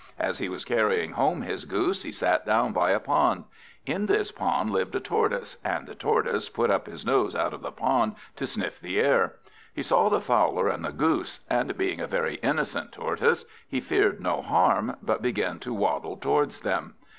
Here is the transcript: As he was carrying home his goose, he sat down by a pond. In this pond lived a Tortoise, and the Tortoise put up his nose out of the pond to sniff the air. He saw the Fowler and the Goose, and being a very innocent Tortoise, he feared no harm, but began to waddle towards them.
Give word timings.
As 0.17 0.39
he 0.39 0.49
was 0.49 0.65
carrying 0.65 1.11
home 1.11 1.43
his 1.43 1.63
goose, 1.65 2.01
he 2.01 2.11
sat 2.11 2.43
down 2.43 2.73
by 2.73 2.89
a 2.89 2.99
pond. 2.99 3.43
In 3.85 4.07
this 4.07 4.31
pond 4.31 4.71
lived 4.71 4.95
a 4.95 4.99
Tortoise, 4.99 5.57
and 5.63 5.85
the 5.85 5.93
Tortoise 5.93 6.49
put 6.49 6.71
up 6.71 6.87
his 6.87 7.05
nose 7.05 7.35
out 7.35 7.53
of 7.53 7.61
the 7.61 7.71
pond 7.71 8.15
to 8.37 8.47
sniff 8.47 8.79
the 8.81 8.99
air. 8.99 9.35
He 9.75 9.83
saw 9.83 10.09
the 10.09 10.19
Fowler 10.19 10.69
and 10.69 10.83
the 10.83 10.91
Goose, 10.91 11.41
and 11.51 11.77
being 11.77 11.99
a 12.01 12.07
very 12.07 12.37
innocent 12.37 12.93
Tortoise, 12.93 13.45
he 13.67 13.79
feared 13.79 14.19
no 14.19 14.41
harm, 14.41 14.95
but 15.03 15.21
began 15.21 15.59
to 15.59 15.71
waddle 15.71 16.17
towards 16.17 16.61
them. 16.61 16.95